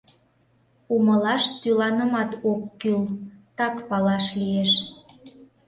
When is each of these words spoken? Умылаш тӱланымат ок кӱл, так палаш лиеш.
Умылаш 0.93 1.43
тӱланымат 1.61 2.31
ок 2.51 2.61
кӱл, 2.81 3.01
так 3.57 3.75
палаш 3.89 4.25
лиеш. 4.39 4.71